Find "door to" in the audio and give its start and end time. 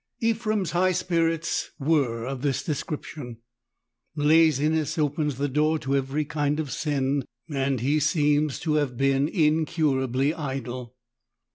5.47-5.95